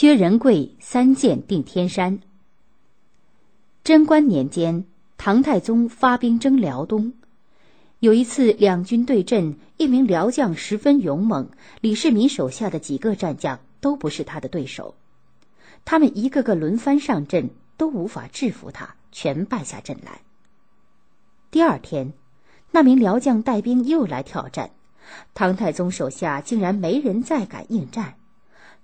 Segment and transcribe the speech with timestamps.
[0.00, 2.20] 薛仁贵三箭定天山。
[3.84, 4.86] 贞观年间，
[5.18, 7.12] 唐太宗发兵征辽东。
[7.98, 11.50] 有一次两军对阵，一名辽将十分勇猛，
[11.82, 14.94] 李世民手下的几个战将都不是他的对手。
[15.84, 20.22] 他们一个个轮番上阵，都无法制服他，全败下阵来。
[21.50, 22.14] 第二天，
[22.70, 24.70] 那名辽将带兵又来挑战，
[25.34, 28.14] 唐太宗手下竟然没人再敢应战。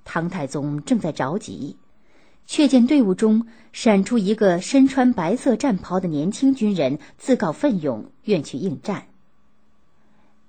[0.07, 1.77] 唐太宗正在着急，
[2.47, 9.09] 却见队伍中闪出一个身穿白色战袍的年轻军人，自告奋勇，愿去应战。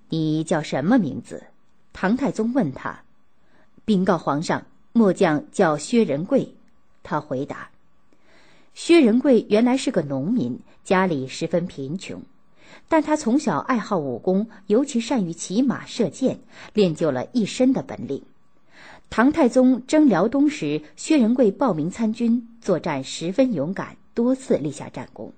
[0.08, 1.44] 你叫什么名字？
[1.92, 3.02] 唐太宗问他。
[3.84, 6.54] 禀告皇上，末将叫薛仁贵。
[7.02, 7.70] 他回答。
[8.76, 12.22] 薛仁贵原来是个农民，家里十分贫穷，
[12.88, 16.42] 但他从小爱好武功，尤其善于骑马射箭，
[16.74, 18.22] 练就了一身的本领。
[19.10, 25.34] 唐太宗征辽东时，薛仁贵报名参军，作战十分勇敢，多次立下战功。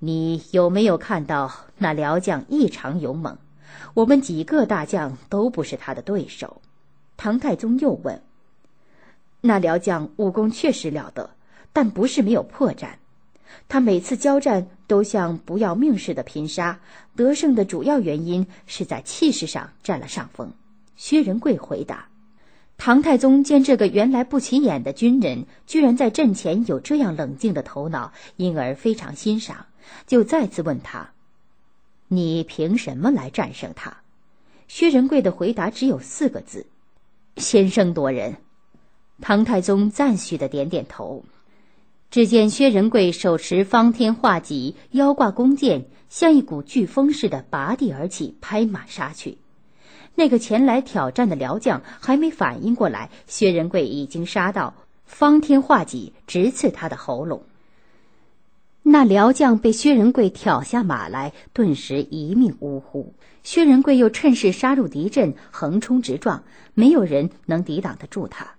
[0.00, 3.38] 你有没有看到那辽将异常勇猛？
[3.94, 6.60] 我们几个大将都不是他的对手。
[7.16, 8.20] 唐太宗又问
[9.40, 11.30] ：“那辽将武功确实了得，
[11.72, 12.88] 但不是没有破绽。
[13.68, 16.78] 他每次交战都像不要命似的拼杀，
[17.16, 20.52] 得胜的主要原因是在气势上占了上风。”
[20.96, 22.08] 薛仁贵回答。
[22.76, 29.66] 唐太宗见这个原来不起眼的军人，居然在阵前有这样冷静的头脑，因而非常欣赏，
[30.06, 31.10] 就再次问他
[32.08, 33.98] ：“你凭什么来战胜他？”
[34.68, 36.66] 薛仁贵的回答只有四个字
[37.36, 38.36] ：“先声夺人。”
[39.22, 41.24] 唐太宗赞许的点点头。
[42.10, 49.38] 只见薛仁贵手持方天画戟，腰挂弓箭，像一股飓风似的拔地而起，拍马杀去。
[50.14, 57.42] 那个前来挑战的辽将还没反应过来，薛仁贵已经杀到，方天画戟直刺他的喉咙。
[58.82, 63.14] 那辽将被薛仁贵挑下马来，顿时一命呜呼。
[63.42, 66.44] 薛仁贵又趁势杀入敌阵，横冲直撞，
[66.74, 68.54] 没有人能抵挡得住他。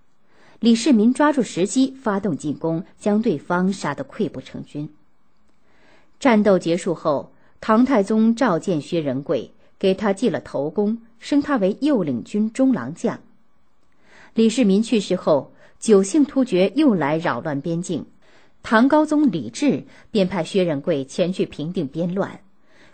[0.59, 4.89] 李世民抓住时机发动进攻，将对方杀得溃不成军。
[6.19, 10.99] 战斗结束后，唐太宗召见薛仁贵，给他记了头功。
[11.17, 13.19] 升他为右领军中郎将。
[14.35, 18.05] 李世民去世后，九姓突厥又来扰乱边境，
[18.61, 22.41] 唐高宗李治便派薛仁贵前去平定边乱。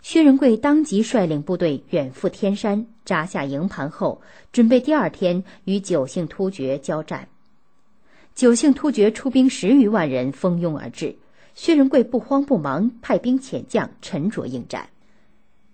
[0.00, 7.28] 薛仁贵当即率领部队远赴天山，扎下营盘后，准备第二天与九姓突厥交战。
[8.34, 11.16] 九姓突厥出兵十余万人，蜂拥而至。
[11.54, 14.88] 薛仁贵不慌不忙，派兵遣将，沉着应战。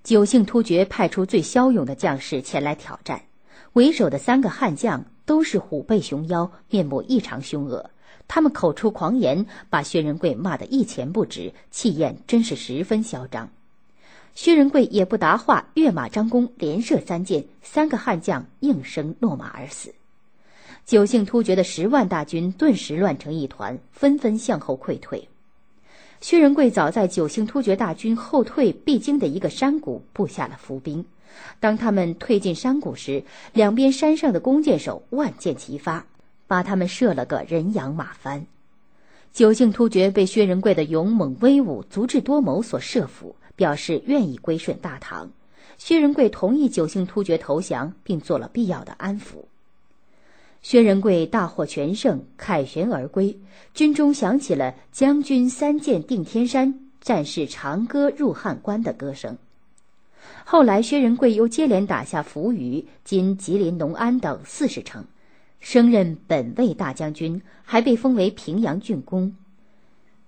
[0.08, 3.24] 九姓突厥派出最骁勇的将士前来挑战，
[3.74, 7.90] 为首的三个悍将都是虎背熊腰，面目异常凶恶。
[8.26, 13.50] 他们口出狂言，把薛仁贵骂得一钱不值，气焰真是十分嚣张。
[14.34, 19.94] 薛仁贵也不答话，跃马张弓，连射三箭，三个悍将应声落马而死。
[20.86, 25.28] 九姓突厥的十万大军顿时乱成一团，纷纷向后溃退。
[26.20, 31.04] 薛仁贵早在九姓突厥大军后退必经的一个山谷布下了伏兵，
[31.60, 36.06] 当他们退进山谷时，两边山上的弓箭手万箭齐发，
[36.48, 38.46] 把他们射了个人仰马翻。
[39.32, 45.30] 九姓突厥被薛仁贵的勇猛威武、足智多谋所慑服，表示愿意归顺大唐。
[45.76, 49.44] 薛仁贵同意九姓突厥投降，并做了必要的安抚。
[50.60, 53.38] 薛仁贵大获全胜，凯旋而归，
[53.72, 59.38] 军中响起了“将军三箭定天山，战士长歌入汉关”的歌声。
[60.44, 65.04] 后来，薛仁贵又接连打下扶余（今吉林农安）等四十城，
[65.60, 69.34] 升任本卫大将军，还被封为平阳郡公。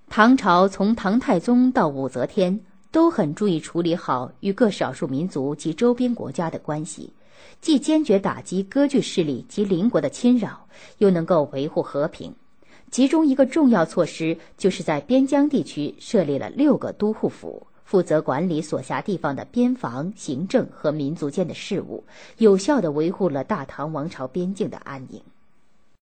[0.09, 2.61] 唐朝从唐太宗到武则天，
[2.91, 7.13] 都很注意处理好与各少数民族及周边国家的关系。
[7.61, 10.67] 既坚决打击割据势力及邻国的侵扰，
[10.99, 12.35] 又能够维护和平。
[12.91, 22.05] 其中一个重要措施，就是在边疆地区设立了六个都护府，负责管理所辖地方的边防、行政和民族间的事务，
[22.39, 25.23] 有效地维护了大唐王朝边境的安宁。